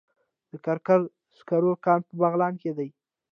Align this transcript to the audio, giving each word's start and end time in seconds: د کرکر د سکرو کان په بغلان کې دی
د 0.51 0.53
کرکر 0.65 0.99
د 1.05 1.09
سکرو 1.37 1.71
کان 1.85 1.99
په 2.07 2.13
بغلان 2.21 2.53
کې 2.61 2.71
دی 2.77 2.89